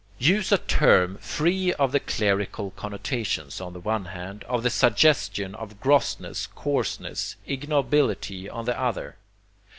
[0.17, 5.53] Use a term free of the clerical connotations, on the one hand; of the suggestion
[5.53, 9.17] of gross ness, coarseness, ignobility, on the other.